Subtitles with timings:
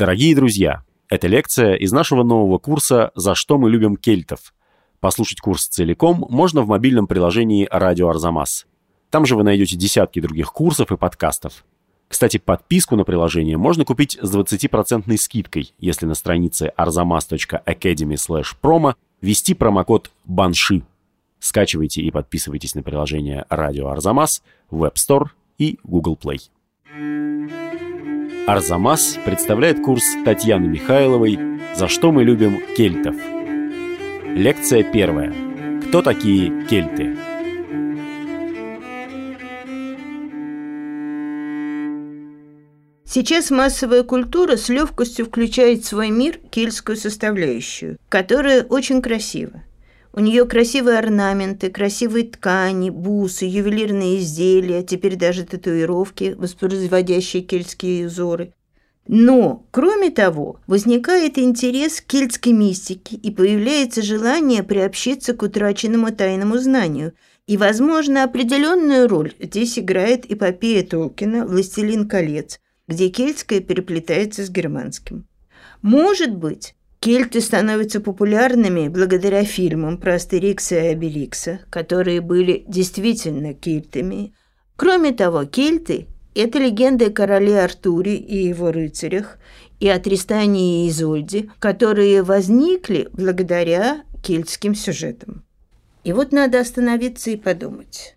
[0.00, 4.54] Дорогие друзья, это лекция из нашего нового курса «За что мы любим кельтов».
[4.98, 8.66] Послушать курс целиком можно в мобильном приложении «Радио Арзамас».
[9.10, 11.66] Там же вы найдете десятки других курсов и подкастов.
[12.08, 18.16] Кстати, подписку на приложение можно купить с 20% скидкой, если на странице arzamas.academy
[18.62, 20.80] promo ввести промокод «Банши».
[21.40, 25.26] Скачивайте и подписывайтесь на приложение «Радио Арзамас» в Web Store
[25.58, 26.40] и Google Play.
[28.46, 31.38] Арзамас представляет курс Татьяны Михайловой
[31.76, 33.14] «За что мы любим кельтов».
[34.24, 35.32] Лекция первая.
[35.86, 37.16] Кто такие кельты?
[43.04, 49.62] Сейчас массовая культура с легкостью включает в свой мир кельтскую составляющую, которая очень красива.
[50.12, 58.52] У нее красивые орнаменты, красивые ткани, бусы, ювелирные изделия, теперь даже татуировки, воспроизводящие кельтские узоры.
[59.06, 66.58] Но, кроме того, возникает интерес к кельтской мистике и появляется желание приобщиться к утраченному тайному
[66.58, 67.12] знанию.
[67.46, 75.26] И, возможно, определенную роль здесь играет эпопея Толкина «Властелин колец», где кельтское переплетается с германским.
[75.82, 84.34] Может быть, кельты становятся популярными благодаря фильмам про Астерикса и Обеликса, которые были действительно кельтами.
[84.76, 89.38] Кроме того, кельты– это легенды о короле Артуре и его рыцарях,
[89.80, 95.42] и о Тристане и Изольде, которые возникли благодаря кельтским сюжетам.
[96.04, 98.16] И вот надо остановиться и подумать.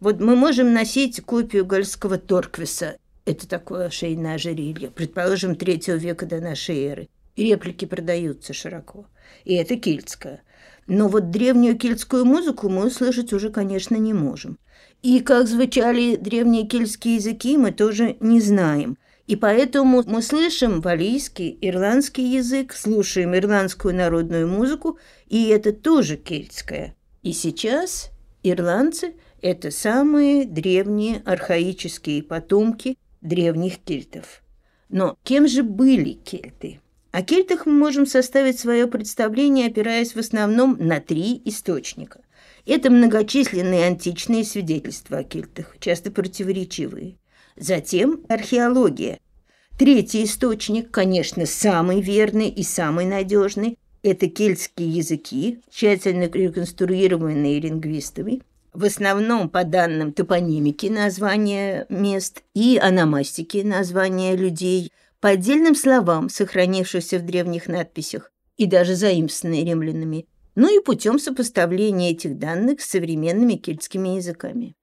[0.00, 6.40] Вот мы можем носить копию гальского Торквиса это такое шейное ожерелье, предположим, третьего века до
[6.40, 7.08] нашей эры.
[7.36, 9.06] Реплики продаются широко.
[9.44, 10.42] И это кельтское.
[10.86, 14.58] Но вот древнюю кельтскую музыку мы услышать уже, конечно, не можем.
[15.02, 18.96] И как звучали древние кельтские языки, мы тоже не знаем.
[19.26, 26.94] И поэтому мы слышим валийский, ирландский язык, слушаем ирландскую народную музыку, и это тоже кельтское.
[27.22, 28.10] И сейчас
[28.42, 34.42] ирландцы– это самые древние архаические потомки древних кельтов.
[34.90, 36.80] Но кем же были кельты?
[37.14, 42.22] О кельтах мы можем составить свое представление, опираясь в основном на три источника.
[42.66, 47.18] Это многочисленные античные свидетельства о кельтах, часто противоречивые.
[47.56, 49.20] Затем археология.
[49.78, 58.42] Третий источник, конечно, самый верный и самый надежный, это кельтские языки, тщательно реконструированные лингвистами–
[58.74, 64.90] в основном по данным топонимики названия мест и аномастики названия людей,
[65.24, 72.10] по отдельным словам, сохранившихся в древних надписях и даже заимствованные римлянами, ну и путем сопоставления
[72.10, 74.74] этих данных с современными кельтскими языками.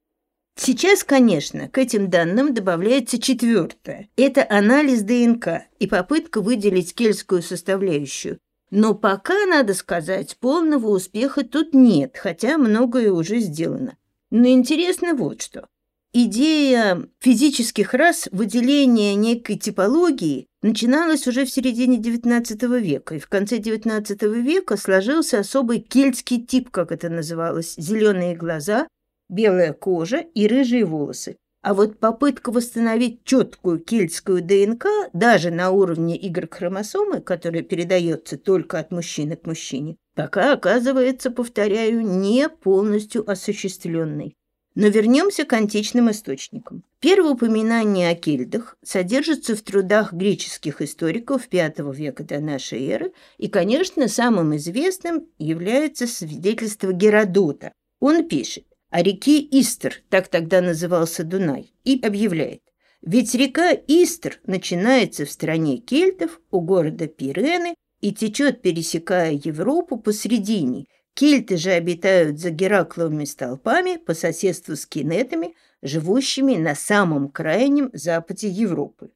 [0.55, 4.09] Сейчас, конечно, к этим данным добавляется четвертое.
[4.15, 8.39] Это анализ ДНК и попытка выделить кельтскую составляющую,
[8.71, 13.95] но пока, надо сказать, полного успеха тут нет, хотя многое уже сделано.
[14.31, 15.67] Но интересно вот что.
[16.13, 23.59] Идея физических рас, выделения некой типологии начиналась уже в середине XIX века, и в конце
[23.59, 28.89] XIX века сложился особый кельтский тип, как это называлось, зеленые глаза,
[29.29, 31.37] белая кожа и рыжие волосы.
[31.61, 38.91] А вот попытка восстановить четкую кельтскую ДНК даже на уровне Y-хромосомы, которая передается только от
[38.91, 44.35] мужчины к мужчине, пока оказывается, повторяю, не полностью осуществленной.
[44.73, 46.83] Но вернемся к античным источникам.
[46.99, 53.47] Первое упоминание о кельтах содержится в трудах греческих историков V века до нашей эры, и,
[53.47, 57.73] конечно, самым известным является свидетельство Геродота.
[57.99, 62.61] Он пишет, о реке Истер, так тогда назывался Дунай, и объявляет,
[63.01, 70.85] ведь река Истер начинается в стране кельтов у города Пирены и течет, пересекая Европу посредине.
[71.13, 78.47] Кельты же обитают за Геракловыми столпами по соседству с кинетами, живущими на самом крайнем западе
[78.47, 79.11] Европы.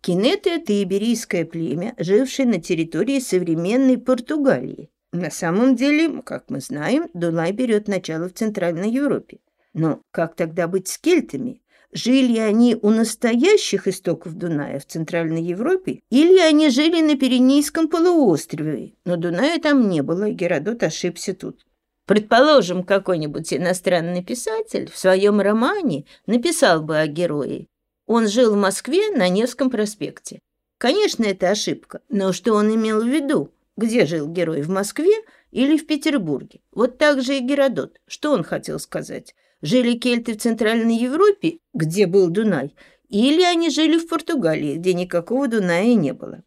[0.00, 4.90] Кинеты– это иберийское племя, жившее на территории современной Португалии.
[5.12, 9.38] На самом деле, как мы знаем, Дунай берет начало в Центральной Европе.
[9.72, 11.62] Но как тогда быть с кельтами?
[11.92, 18.92] Жили они у настоящих истоков Дуная в Центральной Европе, или они жили на Пиренейском полуострове,
[19.04, 21.64] но Дуная там не было, и Геродот ошибся тут.
[22.04, 27.66] Предположим, какой-нибудь иностранный писатель в своем романе написал бы о герое.
[28.06, 30.40] Он жил в Москве на Невском проспекте.
[30.78, 33.50] Конечно, это ошибка, но что он имел в виду?
[33.76, 35.14] где жил герой, в Москве
[35.50, 36.60] или в Петербурге.
[36.72, 38.00] Вот так же и Геродот.
[38.06, 39.34] Что он хотел сказать?
[39.66, 42.72] Жили кельты в Центральной Европе, где был Дунай,
[43.08, 46.44] или они жили в Португалии, где никакого Дуная не было.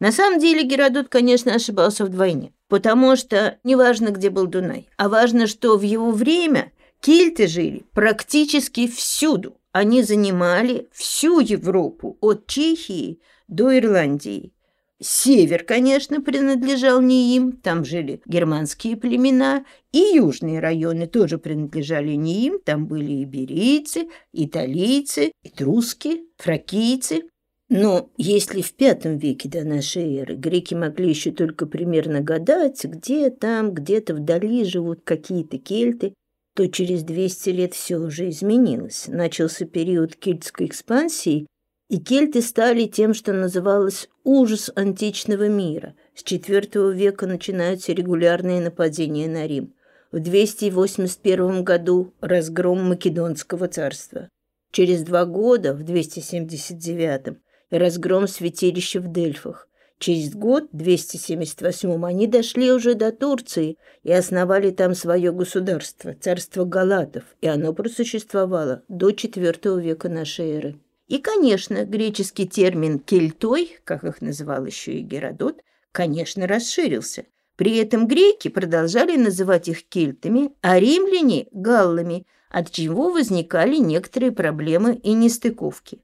[0.00, 5.10] На самом деле Геродот, конечно, ошибался вдвойне, потому что не важно, где был Дунай, а
[5.10, 6.72] важно, что в его время
[7.02, 9.58] кельты жили практически всюду.
[9.72, 14.54] Они занимали всю Европу, от Чехии до Ирландии.
[14.98, 22.46] Север, конечно, принадлежал не им, там жили германские племена, и южные районы тоже принадлежали не
[22.46, 27.24] им, там были иберийцы, италийцы, этруски, фракийцы.
[27.68, 33.28] Но если в V веке до нашей эры греки могли еще только примерно гадать, где
[33.28, 36.14] там, где-то вдали живут какие-то кельты,
[36.54, 39.08] то через 200 лет все уже изменилось.
[39.08, 41.46] Начался период кельтской экспансии,
[41.88, 45.94] и кельты стали тем, что называлось «ужас античного мира».
[46.14, 49.74] С IV века начинаются регулярные нападения на Рим.
[50.10, 54.28] В 281 году разгром Македонского царства.
[54.72, 57.38] Через два года, в 279
[57.70, 59.68] разгром святилища в Дельфах.
[59.98, 66.64] Через год, в 278 они дошли уже до Турции и основали там свое государство, царство
[66.64, 70.80] Галатов, и оно просуществовало до IV века нашей эры.
[71.08, 75.62] И, конечно, греческий термин «кельтой», как их называл еще и Геродот,
[75.92, 77.26] конечно, расширился.
[77.56, 84.94] При этом греки продолжали называть их кельтами, а римляне– галлами, от чего возникали некоторые проблемы
[84.96, 86.00] и нестыковки.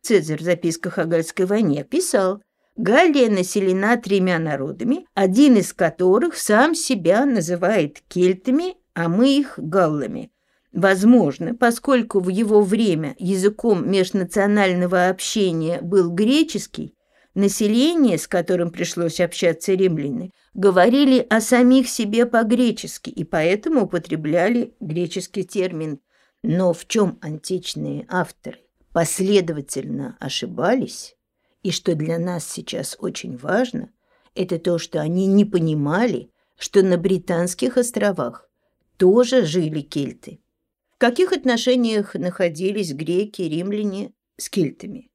[0.00, 2.42] Цезарь в записках о Гальской войне писал,
[2.76, 10.30] Галлия населена тремя народами, один из которых сам себя называет кельтами, а мы их галлами.
[10.72, 16.94] Возможно, поскольку в его время языком межнационального общения был греческий,
[17.34, 25.44] население, с которым пришлось общаться римляне, говорили о самих себе по-гречески и поэтому употребляли греческий
[25.44, 26.00] термин.
[26.42, 28.58] Но в чем античные авторы
[28.92, 31.16] последовательно ошибались,
[31.62, 33.90] и что для нас сейчас очень важно,
[34.34, 38.48] это то, что они не понимали, что на Британских островах
[38.96, 40.40] тоже жили кельты
[41.02, 45.10] каких отношениях находились греки, римляне с кельтами?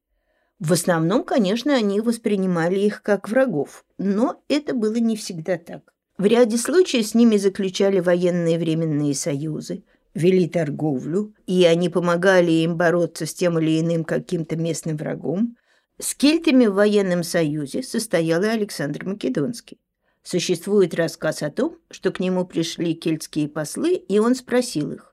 [0.58, 5.94] В основном, конечно, они воспринимали их как врагов, но это было не всегда так.
[6.18, 9.82] В ряде случаев с ними заключали военные временные союзы,
[10.12, 15.56] вели торговлю, и они помогали им бороться с тем или иным каким-то местным врагом.
[15.98, 19.78] С кельтами в военном союзе состоял и Александр Македонский.
[20.22, 25.07] Существует рассказ о том, что к нему пришли кельтские послы, и он спросил их,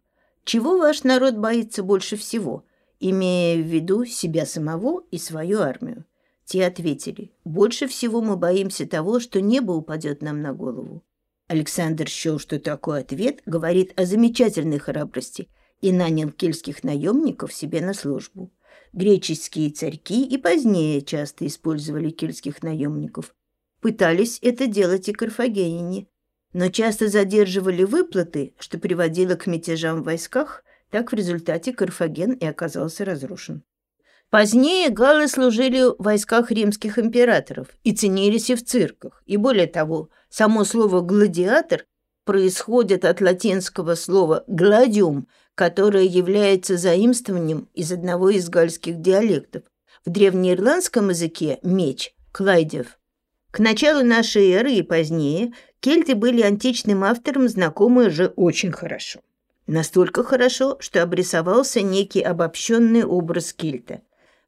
[0.46, 2.66] чего ваш народ боится больше всего,
[3.00, 6.06] имея в виду себя самого и свою армию?
[6.46, 11.04] Те ответили, больше всего мы боимся того, что небо упадет нам на голову.
[11.48, 15.50] Александр счел, что такой ответ говорит о замечательной храбрости
[15.82, 18.52] и нанял кельтских наемников себе на службу.
[18.94, 23.36] Греческие царьки и позднее часто использовали кельтских наемников.
[23.82, 26.08] Пытались это делать и карфагеняне,
[26.56, 32.46] но часто задерживали выплаты, что приводило к мятежам в войсках, так в результате Карфаген и
[32.46, 33.64] оказался разрушен.
[34.30, 39.22] Позднее галлы служили в войсках римских императоров и ценились и в цирках.
[39.26, 41.84] И более того, само слово «гладиатор»
[42.24, 49.64] происходит от латинского слова «гладиум», которое является заимствованием из одного из гальских диалектов.
[50.06, 52.98] В древнеирландском языке «меч»– «клайдев».
[53.56, 59.22] К началу нашей эры и позднее Кельты были античным автором знакомы же очень хорошо.
[59.66, 64.02] Настолько хорошо, что обрисовался некий обобщенный образ кельта.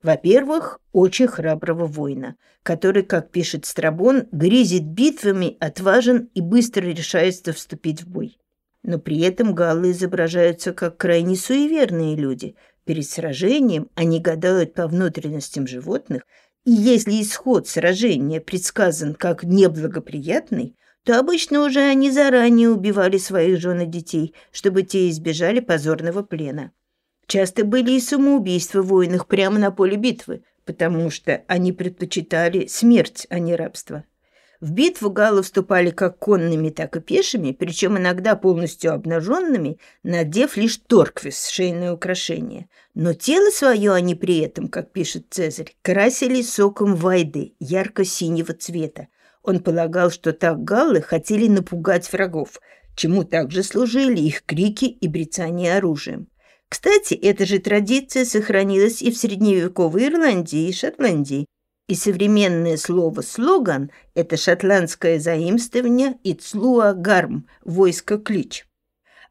[0.03, 8.03] Во-первых, очень храброго воина, который, как пишет Страбон, грезит битвами, отважен и быстро решается вступить
[8.03, 8.37] в бой.
[8.83, 12.57] Но при этом галлы изображаются как крайне суеверные люди.
[12.83, 16.23] Перед сражением они гадают по внутренностям животных,
[16.67, 23.83] и если исход сражения предсказан как неблагоприятный, то обычно уже они заранее убивали своих жен
[23.83, 26.73] и детей, чтобы те избежали позорного плена.
[27.25, 33.39] Часто были и самоубийства воинов прямо на поле битвы, потому что они предпочитали смерть, а
[33.39, 34.03] не рабство.
[34.59, 40.77] В битву галлы вступали как конными, так и пешими, причем иногда полностью обнаженными, надев лишь
[40.77, 42.67] торквис, шейное украшение.
[42.95, 49.07] Но тело свое они при этом, как пишет Цезарь, красили соком вайды ярко-синего цвета,
[49.47, 52.59] он полагал, что так галлы хотели напугать врагов,
[52.97, 56.27] чему также служили их крики и брецание оружием.
[56.67, 61.45] Кстати, эта же традиция сохранилась и в средневековой Ирландии и Шотландии.
[61.87, 68.67] И современное слово «слоган»– это шотландское заимствование «Ицлуа гарм»– «войско-клич».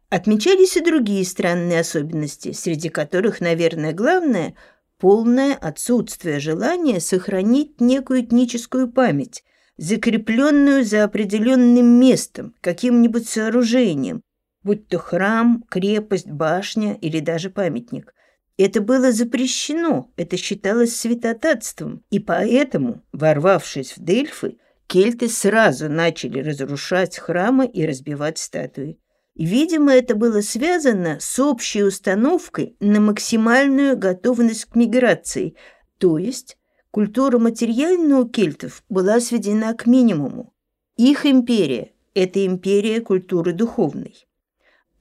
[0.08, 4.54] Отмечались и другие странные особенности, среди которых, наверное, главное–
[4.98, 9.44] полное отсутствие желания сохранить некую этническую память,
[9.76, 14.22] закрепленную за определенным местом, каким-нибудь сооружением,
[14.62, 18.14] будь то храм, крепость, башня или даже памятник.
[18.58, 27.18] Это было запрещено, это считалось святотатством, и поэтому, ворвавшись в Дельфы, кельты сразу начали разрушать
[27.18, 28.98] храмы и разбивать статуи.
[29.34, 35.54] Видимо, это было связано с общей установкой на максимальную готовность к миграции,
[35.98, 36.56] то есть
[36.90, 40.54] культура материальная у кельтов была сведена к минимуму.
[40.96, 44.26] Их империя– это империя культуры духовной.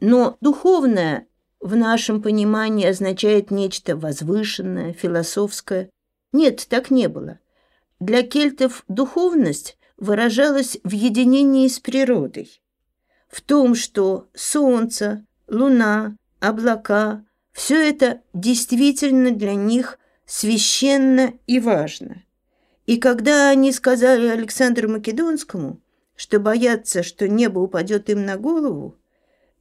[0.01, 1.27] Но духовная
[1.65, 5.89] в нашем понимании означает нечто возвышенное, философское.
[6.31, 7.39] Нет, так не было.
[7.99, 12.61] Для кельтов духовность выражалась в единении с природой
[13.29, 22.21] в том, что солнце, луна, облака– все это действительно для них священно и важно.
[22.85, 25.79] И когда они сказали Александру Македонскому,
[26.15, 28.99] что боятся, что небо упадет им на голову,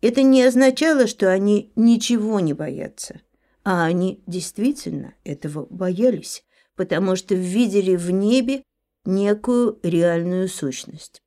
[0.04, 3.22] это не означало, что они ничего не боятся,
[3.64, 6.44] а они действительно этого боялись,
[6.76, 8.64] потому что видели в небе
[9.06, 11.22] некую реальную сущность.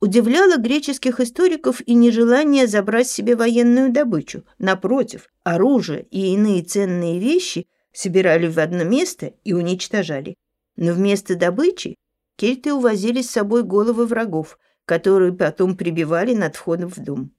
[0.00, 4.42] Удивляло греческих историков и нежелание забрать себе военную добычу.
[4.58, 10.34] Напротив, оружие и иные ценные вещи собирали в одно место и уничтожали.
[10.76, 11.96] Но вместо добычи
[12.36, 17.32] кельты увозили с собой головы врагов, которые потом прибивали над входом в дом.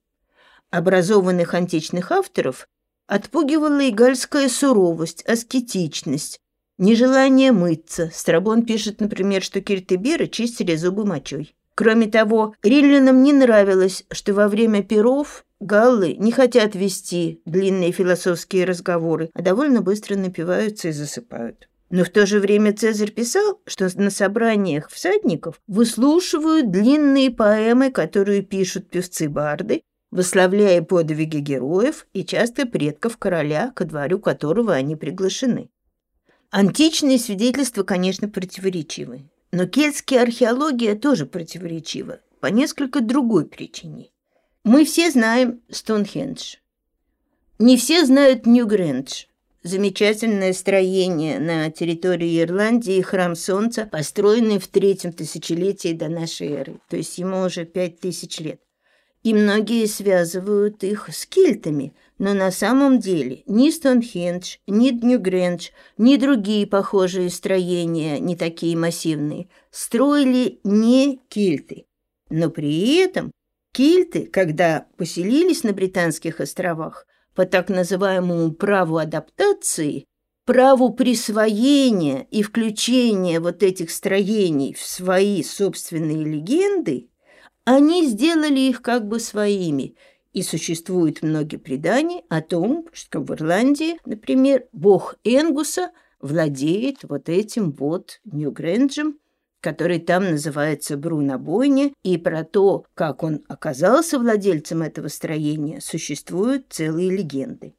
[0.70, 2.68] Образованных античных авторов
[3.08, 6.40] отпугивала и гальская суровость, аскетичность,
[6.78, 8.10] нежелание мыться.
[8.14, 11.56] Страбон пишет, например, что кельтыберы чистили зубы мочой.
[11.74, 18.64] Кроме того, римлянам не нравилось, что во время перов галлы не хотят вести длинные философские
[18.64, 21.68] разговоры, а довольно быстро напиваются и засыпают.
[21.90, 28.42] Но в то же время Цезарь писал, что на собраниях всадников выслушивают длинные поэмы, которые
[28.42, 35.70] пишут певцы-барды, выславляя подвиги героев и часто предков короля, ко двору которого они приглашены.
[36.50, 39.22] Античные свидетельства, конечно, противоречивы.
[39.52, 44.10] Но кельтская археология тоже противоречива по несколько другой причине.
[44.64, 46.56] Мы все знаем Стоунхендж.
[47.58, 49.24] Не все знают Нью-Грэндж.
[49.62, 56.96] Замечательное строение на территории Ирландии, храм Солнца, построенный в третьем тысячелетии до нашей эры, то
[56.96, 58.60] есть ему уже пять тысяч лет
[59.22, 66.16] и многие связывают их с кельтами, но на самом деле ни Стоунхендж, ни Ньюгрендж, ни
[66.16, 71.86] другие похожие строения, не такие массивные, строили не кельты.
[72.30, 73.30] Но при этом
[73.72, 80.04] кельты, когда поселились на Британских островах, по так называемому праву адаптации,
[80.46, 87.09] праву присвоения и включения вот этих строений в свои собственные легенды,
[87.70, 89.94] они сделали их как бы своими,
[90.32, 97.70] и существует многие предания о том, что в Ирландии, например, бог Энгуса владеет вот этим
[97.70, 99.18] вот Нью-Грэнджем,
[99.60, 107.10] который там называется Брунобойня, и про то, как он оказался владельцем этого строения, существуют целые
[107.10, 107.74] легенды.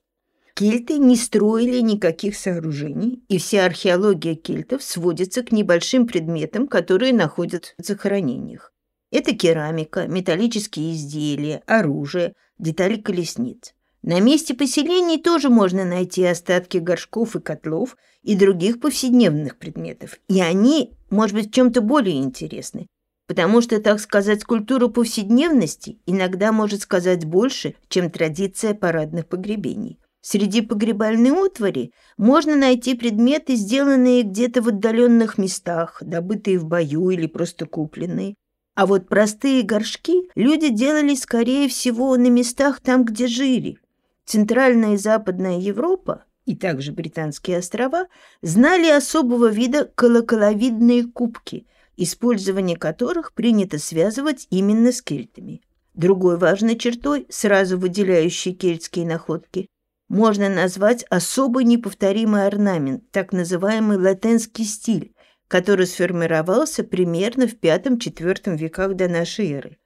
[0.53, 7.75] Кельты не строили никаких сооружений, и вся археология кельтов сводится к небольшим предметам, которые находят
[7.77, 8.70] в захоронениях.
[9.11, 13.73] Это керамика, металлические изделия, оружие, детали колесниц.
[14.03, 20.19] На месте поселений тоже можно найти остатки горшков и котлов и других повседневных предметов.
[20.27, 22.87] И они, может быть, чем-то более интересны,
[23.27, 29.99] потому что, так сказать, культура повседневности иногда может сказать больше, чем традиция парадных погребений.
[30.21, 37.27] Среди погребальной утвари можно найти предметы, сделанные где-то в отдаленных местах, добытые в бою или
[37.27, 38.35] просто купленные.
[38.73, 43.77] А вот простые горшки люди делали, скорее всего, на местах там, где жили.
[44.25, 48.07] Центральная и Западная Европа, и также Британские острова,
[48.41, 51.65] знали особого вида колоколовидные кубки,
[51.97, 55.61] использование которых принято связывать именно с кельтами.
[55.93, 59.67] Другой важной чертой, сразу выделяющей кельтские находки,
[60.07, 65.13] можно назвать особо неповторимый орнамент, так называемый латинский стиль,
[65.51, 69.77] который сформировался примерно в V-IV веках до нашей эры.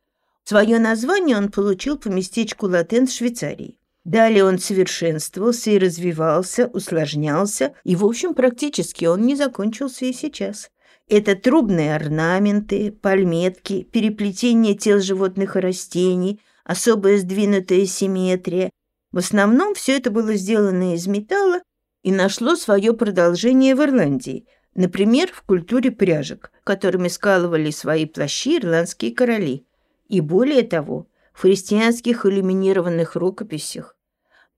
[0.44, 3.80] Свое название он получил по местечку Латен в Швейцарии.
[4.04, 10.70] Далее он совершенствовался и развивался, усложнялся, и, в общем, практически он не закончился и сейчас.
[11.10, 18.70] Это трубные орнаменты, пальметки, переплетение тел животных и растений, особая сдвинутая симметрия.
[19.12, 21.62] В основном все это было сделано из металла
[22.04, 24.46] и нашло свое продолжение в Ирландии,
[24.76, 29.66] например, в культуре пряжек, которыми скалывали свои плащи ирландские короли,
[30.08, 33.98] и более того, в христианских иллюминированных рукописях.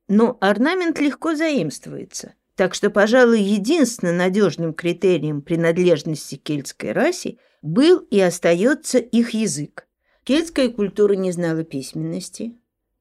[0.08, 8.20] Но орнамент легко заимствуется, так что, пожалуй, единственным надежным критерием принадлежности кельтской расе был и
[8.20, 9.88] остается их язык.
[10.24, 12.58] Кельтская культура не знала письменности,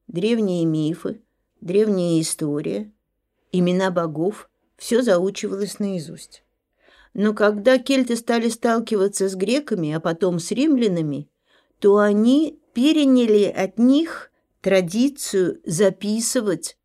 [0.07, 1.21] древние мифы,
[1.61, 2.91] древняя история,
[3.51, 6.43] имена богов– все заучивалось наизусть.
[7.17, 11.27] Но когда кельты стали сталкиваться с греками, а потом с римлянами,
[11.79, 14.31] то они переняли от них
[14.61, 16.77] традицию записывать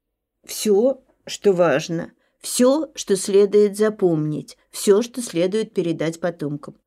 [0.43, 6.79] все, что важно, все, что следует запомнить, все, что следует передать потомкам.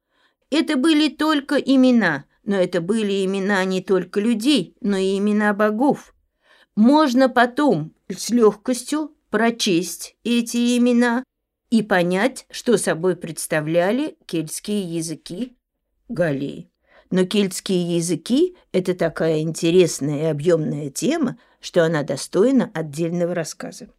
[0.50, 6.16] Это были только имена, но это были имена не только людей, но и имена богов.
[6.76, 11.24] Можно потом с легкостью прочесть эти имена
[11.70, 15.58] и понять, что собой представляли кельтские языки
[16.08, 16.70] Галлии.
[17.12, 23.90] Но кельтские языки– это такая интересная и объемная тема, что она достойна отдельного рассказа.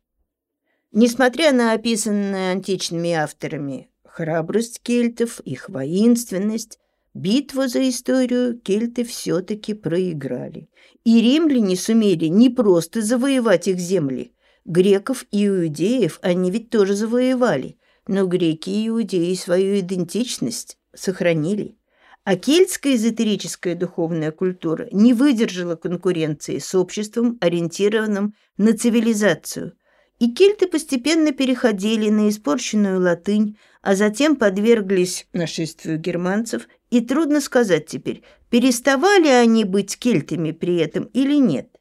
[0.92, 6.78] Несмотря на описанную античными авторами храбрость кельтов, их воинственность,
[7.12, 10.68] битву за историю кельты все-таки проиграли.
[11.04, 14.32] И римляне сумели не просто завоевать их земли.
[14.66, 21.76] Греков и иудеев они ведь тоже завоевали, но греки и иудеи свою идентичность сохранили.
[22.24, 29.74] А кельтская эзотерическая духовная культура не выдержала конкуренции с обществом, ориентированным на цивилизацию.
[30.18, 37.86] И кельты постепенно переходили на испорченную латынь, а затем подверглись нашествию германцев, и трудно сказать
[37.86, 41.75] теперь, переставали они быть кельтами при этом или нет.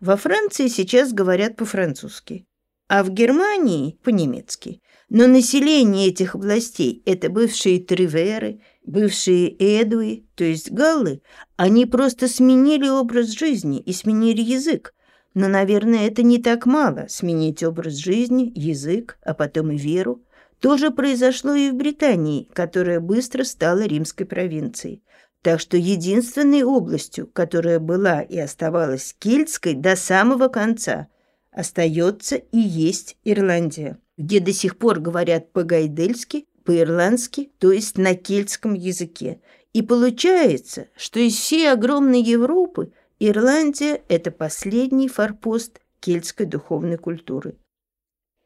[0.00, 2.46] Во Франции сейчас говорят по-французски,
[2.86, 4.82] а в Германии– по-немецки.
[5.08, 11.22] Но население этих областей– это бывшие Триверы, бывшие Эдуи, то есть галлы.
[11.56, 14.92] Они просто сменили образ жизни и сменили язык.
[15.32, 20.22] Но, наверное, это не так мало– сменить образ жизни, язык, а потом и веру.
[20.60, 25.02] То же произошло и в Британии, которая быстро стала римской провинцией.
[25.42, 31.08] Так что единственной областью, которая была и оставалась кельтской до самого конца,
[31.52, 38.74] остается и есть Ирландия где до сих пор говорят по-гайдельски, по-ирландски, то есть на кельтском
[38.74, 39.40] языке.
[39.72, 47.56] И получается, что из всей огромной Европы Ирландия– это последний форпост кельтской духовной культуры.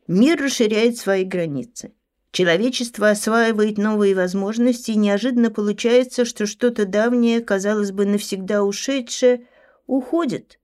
[0.06, 1.92] Мир расширяет свои границы.
[2.32, 9.46] Человечество осваивает новые возможности, и неожиданно получается, что что-то давнее, казалось бы, навсегда ушедшее,
[9.86, 10.58] уходит.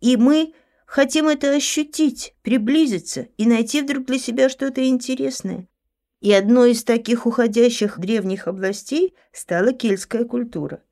[0.00, 0.54] И мы
[0.92, 5.66] Хотим это ощутить, приблизиться и найти вдруг для себя что-то интересное.
[6.20, 10.82] И одной из таких уходящих древних областей стала кельтская культура.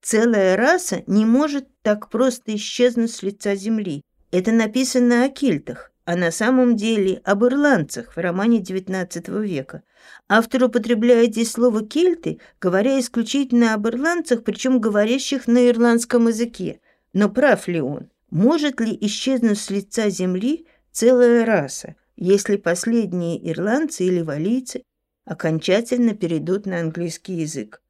[0.00, 4.02] Целая раса не может так просто исчезнуть с лица земли.
[4.30, 9.82] Это написано о кельтах, а на самом деле об ирландцах в романе XIX века.
[10.26, 16.80] Автор употребляет здесь слово «кельты», говоря исключительно об ирландцах, причем говорящих на ирландском языке.
[17.12, 18.08] Но прав ли он?
[18.30, 24.84] Может ли исчезнуть с лица земли целая раса, если последние ирландцы или валийцы
[25.26, 27.82] окончательно перейдут на английский язык?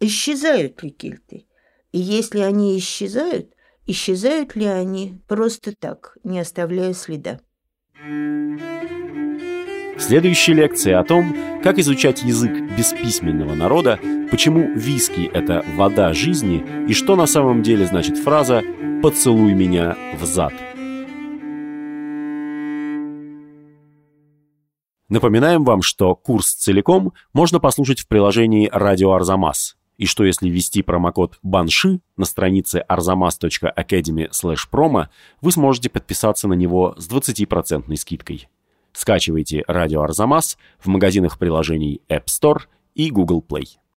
[0.00, 1.44] Исчезают ли кельты?
[1.92, 3.52] И если они исчезают,
[3.84, 7.38] исчезают ли они просто так, не оставляя следа?
[8.02, 13.98] В следующей лекции о том, как изучать язык бесписьменного народа,
[14.30, 18.62] почему виски– это вода жизни и что на самом деле значит фраза
[19.02, 20.54] «поцелуй меня в зад».
[25.10, 30.80] Напоминаем вам, что курс целиком можно послушать в приложении «Радио Арзамас», и что если ввести
[30.80, 34.30] промокод «Банши» на странице arzamas.academy
[34.72, 35.08] promo,
[35.42, 38.48] вы сможете подписаться на него с 20% скидкой.
[38.94, 42.62] Скачивайте «Радио Арзамас» в магазинах приложений App Store
[42.94, 43.80] и Google Play.